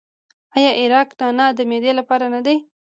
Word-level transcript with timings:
آیا 0.55 0.71
عرق 0.81 1.09
نعنا 1.21 1.47
د 1.57 1.59
معدې 1.69 1.91
لپاره 1.99 2.25
نه 2.35 2.39
دی؟ 2.45 2.55